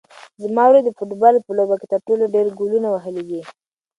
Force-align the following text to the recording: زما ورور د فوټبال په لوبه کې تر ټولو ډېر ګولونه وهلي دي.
زما 0.43 0.63
ورور 0.67 0.83
د 0.85 0.89
فوټبال 0.97 1.35
په 1.45 1.51
لوبه 1.57 1.75
کې 1.79 1.87
تر 1.93 1.99
ټولو 2.07 2.23
ډېر 2.35 2.45
ګولونه 2.59 2.87
وهلي 2.91 3.23
دي. 3.29 3.41